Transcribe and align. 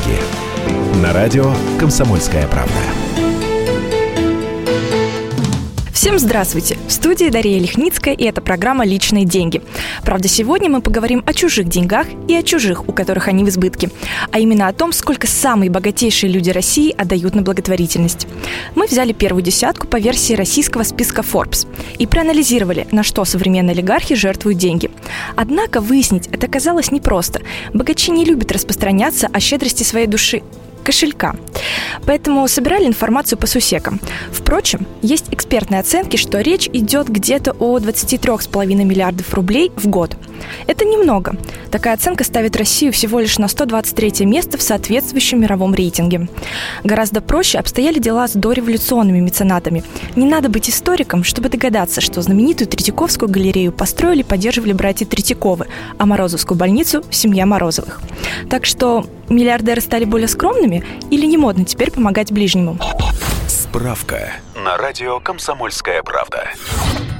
деньги». 0.00 0.20
На 1.02 1.12
радио 1.12 1.52
«Комсомольская 1.78 2.46
правда». 2.46 3.09
Всем 6.00 6.18
здравствуйте! 6.18 6.78
В 6.88 6.92
студии 6.92 7.28
Дарья 7.28 7.58
Лихницкая, 7.58 8.14
и 8.14 8.24
это 8.24 8.40
программа 8.40 8.86
«Личные 8.86 9.26
деньги». 9.26 9.60
Правда, 10.02 10.28
сегодня 10.28 10.70
мы 10.70 10.80
поговорим 10.80 11.22
о 11.26 11.34
чужих 11.34 11.68
деньгах 11.68 12.06
и 12.26 12.34
о 12.34 12.42
чужих, 12.42 12.88
у 12.88 12.92
которых 12.92 13.28
они 13.28 13.44
в 13.44 13.50
избытке. 13.50 13.90
А 14.32 14.38
именно 14.38 14.68
о 14.68 14.72
том, 14.72 14.92
сколько 14.92 15.26
самые 15.26 15.70
богатейшие 15.70 16.32
люди 16.32 16.48
России 16.48 16.94
отдают 16.96 17.34
на 17.34 17.42
благотворительность. 17.42 18.26
Мы 18.74 18.86
взяли 18.86 19.12
первую 19.12 19.42
десятку 19.42 19.86
по 19.86 20.00
версии 20.00 20.32
российского 20.32 20.84
списка 20.84 21.20
Forbes 21.20 21.66
и 21.98 22.06
проанализировали, 22.06 22.88
на 22.92 23.02
что 23.02 23.26
современные 23.26 23.74
олигархи 23.74 24.14
жертвуют 24.14 24.56
деньги. 24.56 24.90
Однако 25.36 25.82
выяснить 25.82 26.28
это 26.28 26.46
оказалось 26.46 26.90
непросто. 26.90 27.42
Богачи 27.74 28.10
не 28.10 28.24
любят 28.24 28.52
распространяться 28.52 29.28
о 29.30 29.38
щедрости 29.38 29.82
своей 29.82 30.06
души, 30.06 30.40
кошелька. 30.80 31.34
Поэтому 32.06 32.46
собирали 32.48 32.86
информацию 32.86 33.38
по 33.38 33.46
сусекам. 33.46 34.00
Впрочем, 34.32 34.86
есть 35.02 35.26
экспертные 35.30 35.80
оценки, 35.80 36.16
что 36.16 36.40
речь 36.40 36.68
идет 36.72 37.08
где-то 37.08 37.52
о 37.58 37.78
23,5 37.78 38.66
миллиардов 38.66 39.32
рублей 39.34 39.72
в 39.76 39.86
год. 39.86 40.16
Это 40.66 40.84
немного. 40.84 41.36
Такая 41.70 41.94
оценка 41.94 42.24
ставит 42.24 42.56
Россию 42.56 42.92
всего 42.92 43.20
лишь 43.20 43.38
на 43.38 43.48
123 43.48 44.26
место 44.26 44.58
в 44.58 44.62
соответствующем 44.62 45.40
мировом 45.40 45.74
рейтинге. 45.74 46.28
Гораздо 46.82 47.20
проще 47.20 47.58
обстояли 47.58 47.98
дела 47.98 48.26
с 48.26 48.32
дореволюционными 48.32 49.20
меценатами. 49.20 49.84
Не 50.16 50.26
надо 50.26 50.48
быть 50.48 50.68
историком, 50.68 51.24
чтобы 51.24 51.48
догадаться, 51.48 52.00
что 52.00 52.22
знаменитую 52.22 52.68
Третьяковскую 52.68 53.30
галерею 53.30 53.72
построили 53.72 54.20
и 54.20 54.24
поддерживали 54.24 54.72
братья 54.72 55.06
Третьяковы, 55.06 55.66
а 55.98 56.06
Морозовскую 56.06 56.58
больницу– 56.58 57.04
семья 57.10 57.46
Морозовых. 57.46 58.00
Так 58.48 58.64
что 58.64 59.06
миллиардеры 59.30 59.80
стали 59.80 60.04
более 60.04 60.28
скромными 60.28 60.84
или 61.10 61.24
не 61.26 61.38
модно 61.38 61.64
теперь 61.64 61.90
помогать 61.90 62.32
ближнему? 62.32 62.78
Справка 63.46 64.32
на 64.54 64.76
радио 64.76 65.20
«Комсомольская 65.20 66.02
правда». 66.02 66.50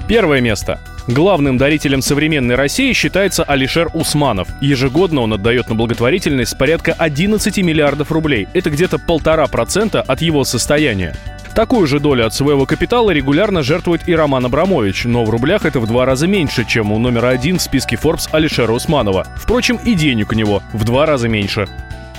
Первое 0.09 0.41
место. 0.41 0.81
Главным 1.07 1.57
дарителем 1.57 2.03
современной 2.03 2.57
России 2.57 2.93
считается 2.93 3.45
Алишер 3.45 3.91
Усманов. 3.95 4.49
Ежегодно 4.61 5.21
он 5.23 5.33
отдает 5.33 5.69
на 5.69 5.77
благотворительность 5.77 6.59
порядка 6.59 6.95
11 6.99 7.59
миллиардов 7.59 8.11
рублей. 8.11 8.49
Это 8.53 8.71
где-то 8.71 8.99
полтора 8.99 9.47
процента 9.47 10.03
от 10.03 10.21
его 10.21 10.45
состояния. 10.45 11.15
Такую 11.55 11.87
же 11.87 12.01
долю 12.01 12.27
от 12.27 12.35
своего 12.35 12.65
капитала 12.65 13.11
регулярно 13.11 13.63
жертвует 13.63 14.09
и 14.09 14.15
Роман 14.15 14.47
Абрамович, 14.47 15.05
но 15.05 15.25
в 15.25 15.31
рублях 15.31 15.65
это 15.65 15.81
в 15.81 15.87
два 15.87 16.05
раза 16.07 16.27
меньше, 16.27 16.65
чем 16.65 16.93
у 16.93 16.99
номера 16.99 17.29
один 17.29 17.59
в 17.59 17.63
списке 17.63 17.97
Forbes 17.97 18.29
Алишера 18.33 18.73
Усманова. 18.73 19.27
Впрочем, 19.37 19.79
и 19.85 19.95
денег 19.95 20.33
у 20.33 20.35
него 20.35 20.63
в 20.73 20.85
два 20.85 21.07
раза 21.07 21.29
меньше. 21.29 21.69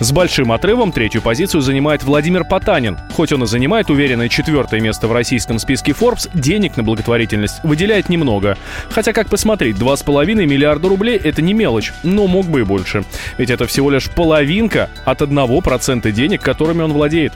С 0.02 0.11
большим 0.11 0.52
отрывом 0.52 0.91
третью 0.91 1.21
позицию 1.21 1.61
занимает 1.61 2.02
Владимир 2.02 2.44
Потанин. 2.44 2.97
Хоть 3.13 3.31
он 3.33 3.44
и 3.44 3.45
занимает 3.45 3.91
уверенное 3.91 4.30
четвертое 4.30 4.80
место 4.81 5.07
в 5.07 5.13
российском 5.13 5.59
списке 5.59 5.91
Forbes, 5.91 6.27
денег 6.33 6.75
на 6.75 6.81
благотворительность 6.81 7.63
выделяет 7.63 8.09
немного. 8.09 8.57
Хотя, 8.89 9.13
как 9.13 9.29
посмотреть, 9.29 9.75
2,5 9.77 10.33
миллиарда 10.47 10.89
рублей– 10.89 11.17
это 11.23 11.44
не 11.44 11.53
мелочь, 11.53 11.94
но 12.02 12.25
мог 12.25 12.47
бы 12.47 12.61
и 12.61 12.63
больше. 12.63 13.03
Ведь 13.38 13.52
это 13.52 13.67
всего 13.67 13.91
лишь 13.91 14.09
половинка 14.09 14.89
от 15.05 15.22
1% 15.22 16.11
денег, 16.11 16.41
которыми 16.41 16.81
он 16.81 16.94
владеет. 16.94 17.33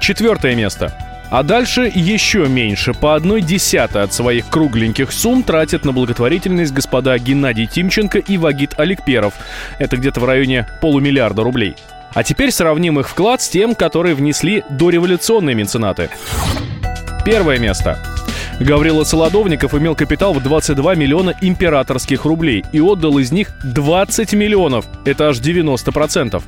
Четвертое 0.00 0.56
место. 0.56 1.13
А 1.30 1.42
дальше 1.42 1.90
еще 1.92 2.46
меньше, 2.46 2.94
по 2.94 3.14
одной 3.14 3.40
десятой 3.40 4.02
от 4.02 4.12
своих 4.12 4.48
кругленьких 4.48 5.10
сумм 5.10 5.42
тратят 5.42 5.84
на 5.84 5.92
благотворительность 5.92 6.72
господа 6.72 7.18
Геннадий 7.18 7.66
Тимченко 7.66 8.18
и 8.18 8.36
Вагит 8.36 8.78
Аликперов. 8.78 9.34
Это 9.78 9.96
где-то 9.96 10.20
в 10.20 10.24
районе 10.24 10.66
полумиллиарда 10.80 11.42
рублей. 11.42 11.74
А 12.14 12.22
теперь 12.22 12.52
сравним 12.52 13.00
их 13.00 13.08
вклад 13.08 13.42
с 13.42 13.48
тем, 13.48 13.74
который 13.74 14.14
внесли 14.14 14.62
дореволюционные 14.70 15.56
меценаты. 15.56 16.10
Первое 17.24 17.58
место. 17.58 17.98
Гаврила 18.60 19.02
Солодовников 19.02 19.74
имел 19.74 19.96
капитал 19.96 20.32
в 20.32 20.42
22 20.42 20.94
миллиона 20.94 21.34
императорских 21.40 22.24
рублей 22.24 22.64
и 22.70 22.80
отдал 22.80 23.18
из 23.18 23.32
них 23.32 23.48
20 23.64 24.32
миллионов. 24.34 24.86
Это 25.04 25.28
аж 25.30 25.38
90%. 25.38 26.40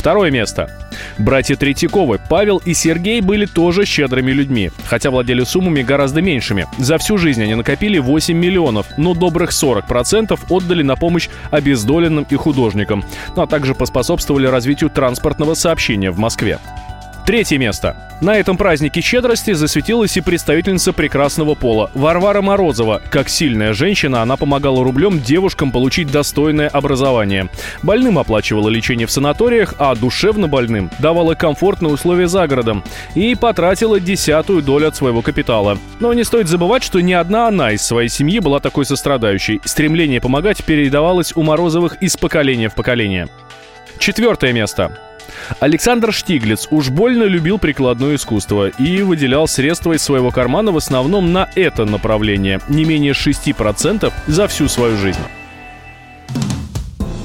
Второе 0.00 0.30
место. 0.30 0.70
Братья 1.18 1.56
Третьяковы, 1.56 2.18
Павел 2.30 2.56
и 2.64 2.72
Сергей 2.72 3.20
были 3.20 3.44
тоже 3.44 3.84
щедрыми 3.84 4.30
людьми, 4.30 4.70
хотя 4.86 5.10
владели 5.10 5.44
суммами 5.44 5.82
гораздо 5.82 6.22
меньшими. 6.22 6.66
За 6.78 6.96
всю 6.96 7.18
жизнь 7.18 7.42
они 7.42 7.54
накопили 7.54 7.98
8 7.98 8.34
миллионов, 8.34 8.86
но 8.96 9.12
добрых 9.12 9.50
40% 9.50 10.38
отдали 10.48 10.82
на 10.82 10.96
помощь 10.96 11.28
обездоленным 11.50 12.26
и 12.30 12.34
художникам, 12.34 13.04
а 13.36 13.46
также 13.46 13.74
поспособствовали 13.74 14.46
развитию 14.46 14.88
транспортного 14.88 15.52
сообщения 15.52 16.10
в 16.10 16.18
Москве. 16.18 16.58
Третье 17.30 17.58
место. 17.58 17.94
На 18.20 18.34
этом 18.34 18.56
празднике 18.56 19.00
щедрости 19.00 19.52
засветилась 19.52 20.16
и 20.16 20.20
представительница 20.20 20.92
прекрасного 20.92 21.54
пола 21.54 21.88
Варвара 21.94 22.42
Морозова. 22.42 23.00
Как 23.08 23.28
сильная 23.28 23.72
женщина, 23.72 24.22
она 24.22 24.36
помогала 24.36 24.82
рублем 24.82 25.20
девушкам 25.20 25.70
получить 25.70 26.10
достойное 26.10 26.66
образование. 26.66 27.48
Больным 27.84 28.18
оплачивала 28.18 28.68
лечение 28.68 29.06
в 29.06 29.12
санаториях, 29.12 29.76
а 29.78 29.94
душевно 29.94 30.48
больным 30.48 30.90
давала 30.98 31.36
комфортные 31.36 31.92
условия 31.92 32.26
за 32.26 32.48
городом. 32.48 32.82
И 33.14 33.36
потратила 33.36 34.00
десятую 34.00 34.60
долю 34.60 34.88
от 34.88 34.96
своего 34.96 35.22
капитала. 35.22 35.78
Но 36.00 36.12
не 36.12 36.24
стоит 36.24 36.48
забывать, 36.48 36.82
что 36.82 36.98
ни 36.98 37.12
одна 37.12 37.46
она 37.46 37.70
из 37.70 37.82
своей 37.82 38.08
семьи 38.08 38.40
была 38.40 38.58
такой 38.58 38.84
сострадающей. 38.84 39.60
Стремление 39.64 40.20
помогать 40.20 40.64
передавалось 40.64 41.32
у 41.36 41.44
Морозовых 41.44 42.02
из 42.02 42.16
поколения 42.16 42.68
в 42.68 42.74
поколение. 42.74 43.28
Четвертое 44.00 44.52
место. 44.52 44.98
Александр 45.58 46.12
Штиглиц 46.12 46.68
уж 46.70 46.90
больно 46.90 47.24
любил 47.24 47.58
прикладное 47.58 48.16
искусство 48.16 48.68
и 48.68 49.02
выделял 49.02 49.46
средства 49.48 49.92
из 49.92 50.02
своего 50.02 50.30
кармана 50.30 50.72
в 50.72 50.76
основном 50.76 51.32
на 51.32 51.48
это 51.54 51.84
направление, 51.84 52.60
не 52.68 52.84
менее 52.84 53.12
6% 53.12 54.12
за 54.26 54.48
всю 54.48 54.68
свою 54.68 54.96
жизнь. 54.96 55.20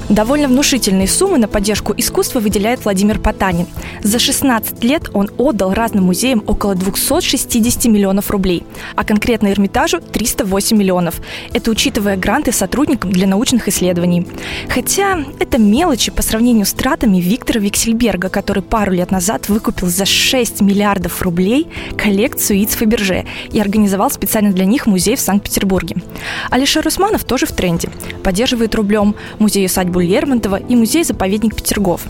Довольно 0.08 0.46
внушительные 0.46 1.08
суммы 1.08 1.38
на 1.38 1.48
поддержку 1.48 1.92
искусства 1.96 2.38
выделяет 2.38 2.84
Владимир 2.84 3.18
Потанин. 3.18 3.66
За 4.02 4.20
16 4.20 4.84
лет 4.84 5.10
он 5.12 5.30
отдал 5.36 5.74
разным 5.74 6.04
музеям 6.04 6.44
около 6.46 6.76
260 6.76 7.86
миллионов 7.86 8.30
рублей, 8.30 8.62
а 8.94 9.02
конкретно 9.02 9.50
Эрмитажу 9.50 10.00
308 10.00 10.76
миллионов. 10.76 11.20
Это 11.52 11.72
учитывая 11.72 12.16
гранты 12.16 12.52
сотрудникам 12.52 13.10
для 13.10 13.26
научных 13.26 13.66
исследований. 13.66 14.28
Хотя 14.68 15.24
это 15.40 15.58
мелочи 15.58 16.12
по 16.12 16.22
сравнению 16.22 16.66
с 16.66 16.72
тратами 16.72 17.18
Виктора 17.18 17.58
Виксельберга, 17.58 18.28
который 18.28 18.62
пару 18.62 18.92
лет 18.92 19.10
назад 19.10 19.48
выкупил 19.48 19.88
за 19.88 20.04
6 20.06 20.60
миллиардов 20.60 21.20
рублей 21.22 21.66
коллекцию 21.98 22.58
яиц 22.58 22.76
Фаберже 22.76 23.24
и 23.50 23.58
организовал 23.58 24.10
специально 24.12 24.52
для 24.52 24.66
них 24.66 24.86
музей 24.86 25.16
в 25.16 25.20
Санкт-Петербурге. 25.20 25.96
Алишер 26.48 26.86
Усманов 26.86 27.24
тоже 27.24 27.46
в 27.46 27.52
тренде. 27.52 27.88
Поддерживает 28.22 28.74
рублем 28.76 29.16
музей-усадьбу 29.40 29.95
усадьбу 29.96 30.00
Лермонтова 30.00 30.56
и 30.56 30.76
музей-заповедник 30.76 31.54
Петергоф. 31.54 32.02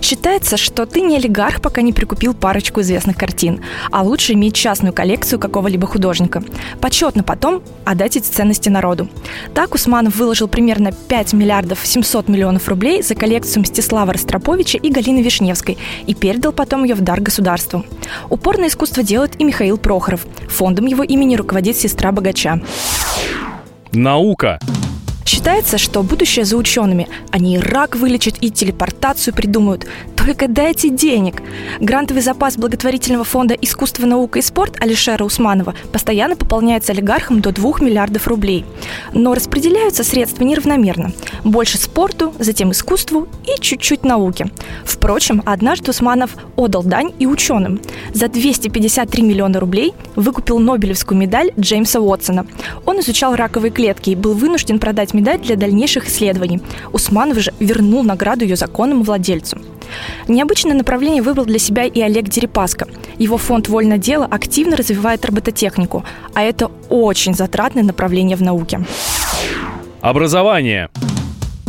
Считается, 0.00 0.56
что 0.56 0.86
ты 0.86 1.00
не 1.00 1.16
олигарх, 1.16 1.60
пока 1.60 1.82
не 1.82 1.92
прикупил 1.92 2.34
парочку 2.34 2.80
известных 2.80 3.16
картин, 3.16 3.60
а 3.90 4.02
лучше 4.02 4.32
иметь 4.32 4.54
частную 4.54 4.92
коллекцию 4.92 5.38
какого-либо 5.38 5.86
художника. 5.86 6.42
Почетно 6.80 7.22
потом 7.22 7.62
отдать 7.84 8.16
эти 8.16 8.28
ценности 8.28 8.68
народу. 8.68 9.08
Так 9.54 9.74
Усманов 9.74 10.16
выложил 10.16 10.48
примерно 10.48 10.92
5 10.92 11.32
миллиардов 11.34 11.80
700 11.82 12.28
миллионов 12.28 12.68
рублей 12.68 13.02
за 13.02 13.14
коллекцию 13.14 13.62
Мстислава 13.62 14.12
Ростроповича 14.12 14.78
и 14.78 14.90
Галины 14.90 15.20
Вишневской 15.22 15.78
и 16.06 16.14
передал 16.14 16.52
потом 16.52 16.84
ее 16.84 16.94
в 16.94 17.00
дар 17.00 17.20
государству. 17.20 17.84
Упор 18.30 18.58
на 18.58 18.66
искусство 18.66 19.02
делает 19.02 19.40
и 19.40 19.44
Михаил 19.44 19.78
Прохоров. 19.78 20.26
Фондом 20.48 20.86
его 20.86 21.02
имени 21.02 21.36
руководит 21.36 21.76
сестра 21.76 22.12
богача. 22.12 22.60
Наука. 23.92 24.58
Считается, 25.26 25.76
что 25.76 26.04
будущее 26.04 26.44
за 26.44 26.56
учеными. 26.56 27.08
Они 27.32 27.56
и 27.56 27.58
рак 27.58 27.96
вылечат, 27.96 28.36
и 28.40 28.48
телепортацию 28.48 29.34
придумают. 29.34 29.84
Только 30.16 30.46
дайте 30.46 30.88
денег. 30.88 31.42
Грантовый 31.80 32.22
запас 32.22 32.56
благотворительного 32.56 33.24
фонда 33.24 33.54
«Искусство, 33.54 34.06
наука 34.06 34.38
и 34.38 34.42
спорт» 34.42 34.80
Алишера 34.80 35.24
Усманова 35.24 35.74
постоянно 35.92 36.36
пополняется 36.36 36.92
олигархом 36.92 37.40
до 37.40 37.50
2 37.50 37.80
миллиардов 37.80 38.28
рублей. 38.28 38.64
Но 39.12 39.34
распределяются 39.34 40.04
средства 40.04 40.44
неравномерно. 40.44 41.12
Больше 41.42 41.76
спорту, 41.76 42.32
затем 42.38 42.70
искусству 42.70 43.26
и 43.44 43.60
чуть-чуть 43.60 44.04
науке. 44.04 44.48
Впрочем, 44.84 45.42
однажды 45.44 45.90
Усманов 45.90 46.36
отдал 46.54 46.84
дань 46.84 47.12
и 47.18 47.26
ученым. 47.26 47.80
За 48.14 48.28
253 48.28 49.22
миллиона 49.24 49.58
рублей 49.58 49.92
выкупил 50.16 50.58
Нобелевскую 50.58 51.18
медаль 51.18 51.52
Джеймса 51.58 52.00
Уотсона. 52.00 52.46
Он 52.84 53.00
изучал 53.00 53.36
раковые 53.36 53.70
клетки 53.70 54.10
и 54.10 54.16
был 54.16 54.34
вынужден 54.34 54.78
продать 54.78 55.14
медаль 55.14 55.38
для 55.38 55.56
дальнейших 55.56 56.08
исследований. 56.08 56.60
Усманов 56.92 57.38
же 57.38 57.52
вернул 57.60 58.02
награду 58.02 58.44
ее 58.44 58.56
законному 58.56 59.04
владельцу. 59.04 59.58
Необычное 60.26 60.74
направление 60.74 61.22
выбрал 61.22 61.44
для 61.44 61.58
себя 61.58 61.84
и 61.84 62.00
Олег 62.00 62.28
Дерипаска. 62.28 62.88
Его 63.18 63.38
фонд 63.38 63.68
«Вольное 63.68 63.98
дело» 63.98 64.26
активно 64.26 64.76
развивает 64.76 65.24
робототехнику, 65.24 66.04
а 66.34 66.42
это 66.42 66.70
очень 66.88 67.34
затратное 67.34 67.84
направление 67.84 68.36
в 68.36 68.42
науке. 68.42 68.80
Образование. 70.00 70.88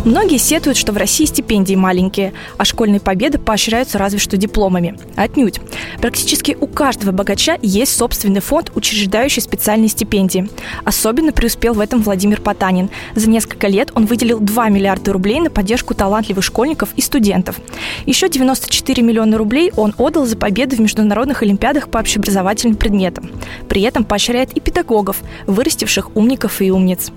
Многие 0.07 0.37
сетуют, 0.37 0.77
что 0.77 0.93
в 0.93 0.97
России 0.97 1.25
стипендии 1.25 1.75
маленькие, 1.75 2.31
а 2.57 2.63
школьные 2.63 3.01
победы 3.01 3.39
поощряются 3.39 3.97
разве 3.97 4.19
что 4.19 4.37
дипломами. 4.37 4.97
Отнюдь. 5.17 5.59
Практически 5.99 6.55
у 6.61 6.65
каждого 6.65 7.11
богача 7.11 7.57
есть 7.61 7.93
собственный 7.93 8.39
фонд, 8.39 8.71
учреждающий 8.73 9.41
специальные 9.41 9.89
стипендии. 9.89 10.49
Особенно 10.85 11.33
преуспел 11.33 11.73
в 11.73 11.81
этом 11.81 12.01
Владимир 12.01 12.39
Потанин. 12.39 12.89
За 13.15 13.29
несколько 13.29 13.67
лет 13.67 13.91
он 13.95 14.05
выделил 14.05 14.39
2 14.39 14.69
миллиарда 14.69 15.11
рублей 15.11 15.41
на 15.41 15.49
поддержку 15.49 15.93
талантливых 15.93 16.41
школьников 16.41 16.87
и 16.95 17.01
студентов. 17.01 17.57
Еще 18.05 18.29
94 18.29 19.03
миллиона 19.03 19.37
рублей 19.37 19.73
он 19.75 19.93
отдал 19.97 20.25
за 20.25 20.37
победы 20.37 20.77
в 20.77 20.79
международных 20.79 21.43
олимпиадах 21.43 21.89
по 21.89 21.97
общеобразовательным 21.97 22.77
предметам. 22.77 23.29
При 23.67 23.81
этом 23.81 24.05
поощряет 24.05 24.53
и 24.53 24.61
педагогов, 24.61 25.17
вырастивших 25.47 26.15
умников 26.15 26.61
и 26.61 26.71
умниц. 26.71 27.11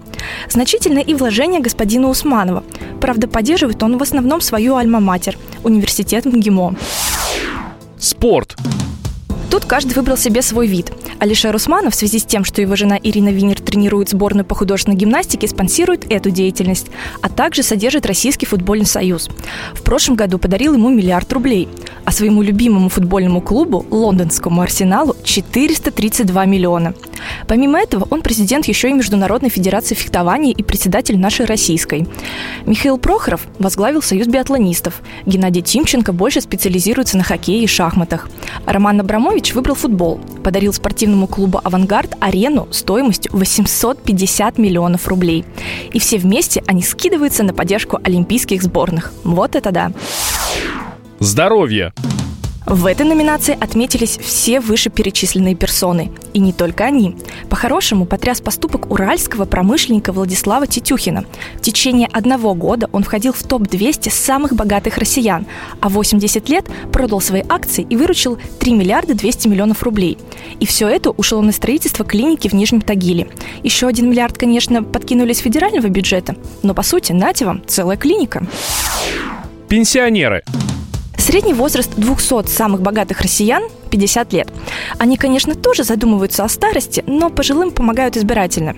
Значительно 0.48 0.98
и 0.98 1.14
вложение 1.14 1.60
господина 1.60 2.08
Усманова. 2.08 2.64
Правда, 3.00 3.28
поддерживает 3.28 3.82
он 3.82 3.98
в 3.98 4.02
основном 4.02 4.40
свою 4.40 4.76
альма-матер– 4.76 5.36
университет 5.64 6.24
МГИМО. 6.24 6.74
Спорт. 7.98 8.56
Тут 9.50 9.64
каждый 9.64 9.94
выбрал 9.94 10.16
себе 10.16 10.42
свой 10.42 10.68
вид. 10.68 10.92
Алишер 11.18 11.54
Усманов 11.54 11.92
в 11.92 11.96
связи 11.96 12.18
с 12.20 12.24
тем, 12.24 12.44
что 12.44 12.62
его 12.62 12.76
жена 12.76 12.96
Ирина 13.02 13.30
Винер 13.30 13.60
тренирует 13.60 14.08
сборную 14.08 14.44
по 14.44 14.54
художественной 14.54 14.96
гимнастике, 14.96 15.48
спонсирует 15.48 16.10
эту 16.10 16.30
деятельность, 16.30 16.86
а 17.20 17.28
также 17.28 17.62
содержит 17.62 18.06
Российский 18.06 18.46
футбольный 18.46 18.86
союз. 18.86 19.28
В 19.74 19.82
прошлом 19.82 20.14
году 20.14 20.38
подарил 20.38 20.74
ему 20.74 20.88
миллиард 20.88 21.32
рублей, 21.32 21.68
а 22.04 22.12
своему 22.12 22.42
любимому 22.42 22.88
футбольному 22.88 23.40
клубу, 23.40 23.84
лондонскому 23.90 24.62
Арсеналу, 24.62 25.16
432 25.24 26.44
миллиона. 26.46 26.94
Помимо 27.46 27.78
этого, 27.78 28.06
он 28.10 28.22
президент 28.22 28.66
еще 28.66 28.90
и 28.90 28.92
Международной 28.92 29.50
Федерации 29.50 29.94
фехтования 29.94 30.52
и 30.52 30.62
председатель 30.62 31.18
нашей 31.18 31.46
российской. 31.46 32.06
Михаил 32.66 32.98
Прохоров 32.98 33.46
возглавил 33.58 34.02
Союз 34.02 34.26
биатлонистов. 34.26 35.02
Геннадий 35.26 35.62
Тимченко 35.62 36.12
больше 36.12 36.40
специализируется 36.40 37.16
на 37.16 37.24
хоккее 37.24 37.64
и 37.64 37.66
шахматах. 37.66 38.28
Роман 38.66 39.00
Абрамович 39.00 39.54
выбрал 39.54 39.74
футбол, 39.74 40.20
подарил 40.42 40.72
спортивному 40.72 41.26
клубу 41.26 41.60
«Авангард» 41.62 42.16
арену 42.20 42.68
стоимостью 42.70 43.32
850 43.34 44.58
миллионов 44.58 45.08
рублей. 45.08 45.44
И 45.92 45.98
все 45.98 46.18
вместе 46.18 46.62
они 46.66 46.82
скидываются 46.82 47.42
на 47.42 47.54
поддержку 47.54 47.98
олимпийских 48.02 48.62
сборных. 48.62 49.12
Вот 49.24 49.56
это 49.56 49.70
да! 49.70 49.92
Здоровье. 51.18 51.92
В 52.70 52.86
этой 52.86 53.04
номинации 53.04 53.58
отметились 53.60 54.16
все 54.16 54.60
вышеперечисленные 54.60 55.56
персоны. 55.56 56.12
И 56.34 56.38
не 56.38 56.52
только 56.52 56.84
они. 56.84 57.16
По-хорошему, 57.48 58.06
потряс 58.06 58.40
поступок 58.40 58.92
уральского 58.92 59.44
промышленника 59.44 60.12
Владислава 60.12 60.68
Тетюхина. 60.68 61.24
В 61.56 61.62
течение 61.62 62.06
одного 62.12 62.54
года 62.54 62.88
он 62.92 63.02
входил 63.02 63.32
в 63.32 63.42
топ-200 63.42 64.12
самых 64.12 64.54
богатых 64.54 64.98
россиян, 64.98 65.46
а 65.80 65.88
в 65.88 65.94
80 65.94 66.48
лет 66.48 66.70
продал 66.92 67.20
свои 67.20 67.42
акции 67.48 67.84
и 67.90 67.96
выручил 67.96 68.38
3 68.60 68.74
миллиарда 68.74 69.14
200 69.14 69.48
миллионов 69.48 69.82
рублей. 69.82 70.16
И 70.60 70.64
все 70.64 70.86
это 70.86 71.10
ушло 71.10 71.42
на 71.42 71.50
строительство 71.50 72.04
клиники 72.04 72.46
в 72.46 72.52
Нижнем 72.52 72.82
Тагиле. 72.82 73.30
Еще 73.64 73.88
один 73.88 74.10
миллиард, 74.10 74.38
конечно, 74.38 74.84
подкинули 74.84 75.32
из 75.32 75.38
федерального 75.38 75.88
бюджета, 75.88 76.36
но 76.62 76.72
по 76.72 76.84
сути, 76.84 77.10
нате 77.10 77.46
вам, 77.46 77.64
целая 77.66 77.96
клиника. 77.96 78.46
Пенсионеры. 79.66 80.44
Средний 81.30 81.54
возраст 81.54 81.94
200 81.94 82.48
самых 82.48 82.82
богатых 82.82 83.20
россиян 83.20 83.62
50 83.90 84.32
лет. 84.32 84.48
Они, 84.98 85.16
конечно, 85.16 85.54
тоже 85.54 85.84
задумываются 85.84 86.44
о 86.44 86.48
старости, 86.48 87.04
но 87.06 87.30
пожилым 87.30 87.70
помогают 87.70 88.16
избирательно. 88.16 88.76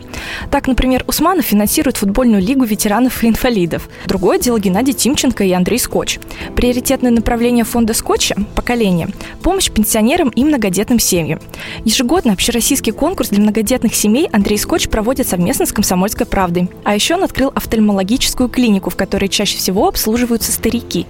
Так, 0.50 0.66
например, 0.66 1.04
Усманов 1.06 1.44
финансирует 1.44 1.98
футбольную 1.98 2.42
лигу 2.42 2.64
ветеранов 2.64 3.22
и 3.22 3.28
инвалидов. 3.28 3.88
Другое 4.06 4.38
дело 4.38 4.58
Геннадий 4.58 4.94
Тимченко 4.94 5.44
и 5.44 5.52
Андрей 5.52 5.78
Скотч. 5.78 6.18
Приоритетное 6.56 7.10
направление 7.10 7.64
фонда 7.64 7.94
Скотча– 7.94 8.36
поколение– 8.56 9.08
помощь 9.42 9.70
пенсионерам 9.70 10.30
и 10.30 10.44
многодетным 10.44 10.98
семьям. 10.98 11.40
Ежегодно 11.84 12.32
общероссийский 12.32 12.92
конкурс 12.92 13.28
для 13.28 13.40
многодетных 13.40 13.94
семей 13.94 14.28
Андрей 14.32 14.58
Скотч 14.58 14.88
проводит 14.88 15.28
совместно 15.28 15.66
с 15.66 15.72
«Комсомольской 15.72 16.26
правдой». 16.26 16.70
А 16.84 16.94
еще 16.94 17.14
он 17.14 17.24
открыл 17.24 17.52
офтальмологическую 17.54 18.48
клинику, 18.48 18.90
в 18.90 18.96
которой 18.96 19.28
чаще 19.28 19.58
всего 19.58 19.88
обслуживаются 19.88 20.52
старики. 20.52 21.06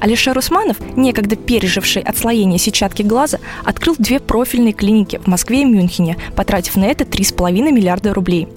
Алишер 0.00 0.36
Усманов, 0.36 0.78
некогда 0.96 1.36
переживший 1.36 2.02
отслоение 2.02 2.58
сетчатки 2.58 3.02
глаза, 3.02 3.38
открыл 3.64 3.94
две 3.98 4.20
профильные 4.20 4.72
клиники 4.72 5.20
в 5.22 5.26
Москве 5.26 5.62
и 5.62 5.64
Мюнхене, 5.64 6.16
потратив 6.36 6.76
на 6.76 6.84
это 6.84 7.04
3,5 7.04 7.52
миллиарда 7.70 8.14
рублей. 8.14 8.48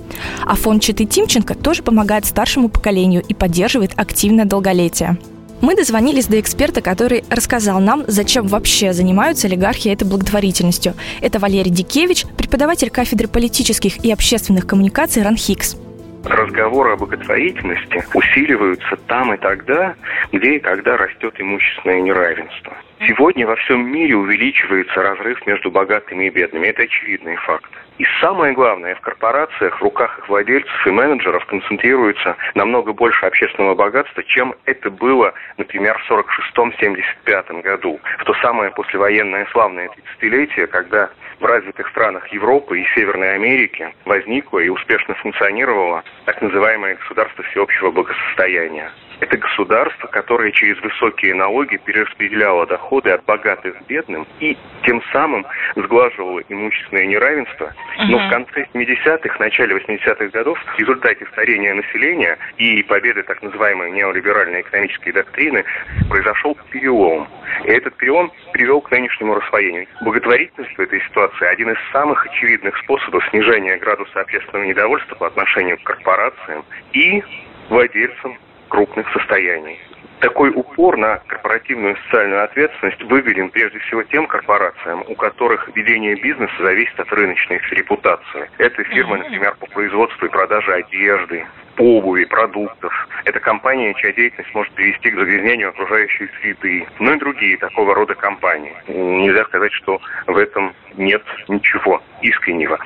А 0.45 0.55
фонд 0.55 0.83
Читы 0.83 1.05
Тимченко 1.05 1.55
тоже 1.55 1.83
помогает 1.83 2.25
старшему 2.25 2.69
поколению 2.69 3.23
и 3.27 3.33
поддерживает 3.33 3.91
активное 3.95 4.45
долголетие. 4.45 5.17
Мы 5.61 5.75
дозвонились 5.75 6.27
до 6.27 6.39
эксперта, 6.39 6.81
который 6.81 7.23
рассказал 7.29 7.79
нам, 7.79 8.03
зачем 8.07 8.47
вообще 8.47 8.93
занимаются 8.93 9.47
олигархи 9.47 9.87
этой 9.87 10.07
благотворительностью. 10.07 10.93
Это 11.21 11.39
Валерий 11.39 11.71
Дикевич, 11.71 12.25
преподаватель 12.37 12.89
кафедры 12.89 13.27
политических 13.27 14.03
и 14.03 14.11
общественных 14.11 14.67
коммуникаций 14.67 15.23
РАНХИКС 15.23 15.77
разговоры 16.27 16.91
об 16.91 16.99
благотворительности 16.99 18.03
усиливаются 18.13 18.95
там 19.07 19.33
и 19.33 19.37
тогда, 19.37 19.95
где 20.31 20.55
и 20.55 20.59
когда 20.59 20.97
растет 20.97 21.35
имущественное 21.39 22.01
неравенство. 22.01 22.73
Сегодня 23.07 23.45
во 23.45 23.55
всем 23.57 23.85
мире 23.85 24.15
увеличивается 24.15 25.01
разрыв 25.03 25.45
между 25.45 25.69
богатыми 25.69 26.25
и 26.25 26.29
бедными. 26.29 26.67
Это 26.67 26.83
очевидный 26.83 27.35
факт. 27.35 27.69
И 27.97 28.05
самое 28.19 28.53
главное, 28.53 28.95
в 28.95 29.01
корпорациях, 29.01 29.79
в 29.79 29.83
руках 29.83 30.17
их 30.19 30.29
владельцев 30.29 30.87
и 30.87 30.91
менеджеров 30.91 31.45
концентрируется 31.45 32.35
намного 32.53 32.93
больше 32.93 33.25
общественного 33.25 33.75
богатства, 33.75 34.23
чем 34.23 34.55
это 34.65 34.89
было, 34.89 35.33
например, 35.57 35.97
в 35.99 36.11
46-75 36.11 37.61
году, 37.61 37.99
в 38.19 38.23
то 38.23 38.33
самое 38.41 38.71
послевоенное 38.71 39.47
славное 39.51 39.89
30-летие, 40.21 40.67
когда 40.67 41.09
в 41.39 41.45
развитых 41.45 41.87
странах 41.89 42.27
Европы 42.29 42.79
и 42.79 42.85
Северной 42.95 43.35
Америки 43.35 43.93
возникло 44.05 44.59
и 44.59 44.69
успешно 44.69 45.15
функционировало 45.15 46.03
так 46.25 46.41
называемое 46.41 46.95
государство 46.95 47.43
всеобщего 47.43 47.91
благосостояния. 47.91 48.91
Это 49.19 49.37
государство, 49.37 50.07
которое 50.07 50.51
через 50.51 50.79
высокие 50.81 51.33
налоги 51.33 51.77
перераспределяло 51.77 52.65
доходы 52.65 53.11
от 53.11 53.23
богатых 53.25 53.77
к 53.77 53.87
бедным 53.87 54.27
и 54.39 54.57
тем 54.83 55.01
самым 55.11 55.45
сглаживало 55.75 56.41
имущественное 56.49 57.05
неравенство. 57.05 57.73
Но 58.07 58.19
в 58.19 58.29
конце 58.29 58.67
70-х, 58.73 59.37
начале 59.39 59.77
80-х 59.77 60.27
годов 60.27 60.59
в 60.59 60.79
результате 60.79 61.25
старения 61.27 61.73
населения 61.73 62.37
и 62.57 62.83
победы 62.83 63.23
так 63.23 63.41
называемой 63.41 63.91
неолиберальной 63.91 64.61
экономической 64.61 65.11
доктрины 65.11 65.63
произошел 66.09 66.57
перелом. 66.69 67.27
И 67.63 67.69
этот 67.69 67.95
перелом 67.95 68.31
привел 68.51 68.81
к 68.81 68.91
нынешнему 68.91 69.35
рассвоению. 69.35 69.87
Благотворительность 70.01 70.75
в 70.75 70.79
этой 70.79 71.01
ситуации 71.01 71.45
один 71.47 71.71
из 71.71 71.77
самых 71.91 72.25
очевидных 72.25 72.77
способов 72.79 73.25
снижения 73.29 73.77
градуса 73.77 74.21
общественного 74.21 74.65
недовольства 74.65 75.15
по 75.15 75.27
отношению 75.27 75.77
к 75.77 75.83
корпорациям 75.83 76.65
и 76.93 77.23
владельцам 77.69 78.37
крупных 78.69 79.11
состояний. 79.11 79.79
Такой 80.19 80.49
упор 80.49 80.97
на 80.97 81.17
корпоративную 81.27 81.97
социальную 82.05 82.43
ответственность 82.43 83.01
выгоден 83.03 83.49
прежде 83.49 83.79
всего 83.79 84.01
тем 84.03 84.27
корпорациям, 84.27 85.03
у 85.07 85.15
которых 85.15 85.69
ведение 85.75 86.15
бизнеса 86.15 86.53
зависит 86.59 86.99
от 86.99 87.11
рыночной 87.11 87.59
репутации. 87.71 88.49
Это 88.57 88.83
фирмы, 88.85 89.19
например, 89.19 89.55
по 89.59 89.67
производству 89.67 90.25
и 90.25 90.29
продаже 90.29 90.73
одежды, 90.73 91.45
обуви, 91.77 92.23
продуктов. 92.25 92.93
Это 93.25 93.39
компания, 93.39 93.93
чья 93.95 94.13
деятельность 94.13 94.53
может 94.55 94.73
привести 94.73 95.11
к 95.11 95.15
загрязнению 95.15 95.69
окружающей 95.69 96.29
среды. 96.39 96.87
Ну 96.99 97.13
и 97.13 97.19
другие 97.19 97.57
такого 97.57 97.93
рода 97.93 98.15
компании. 98.15 98.73
Нельзя 98.87 99.43
сказать, 99.45 99.73
что 99.73 99.99
в 100.27 100.37
этом 100.37 100.73
нет 100.95 101.23
ничего 101.47 102.01
искреннего. 102.21 102.79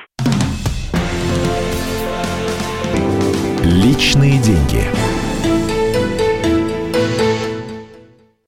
Личные 3.64 4.38
деньги. 4.42 5.29